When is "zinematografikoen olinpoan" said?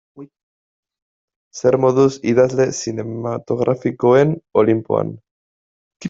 2.77-5.13